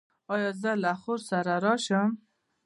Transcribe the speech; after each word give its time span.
ایا 0.33 0.49
زه 0.61 0.71
له 0.83 0.91
خور 1.01 1.19
سره 1.29 1.53
راشم؟ 1.65 2.09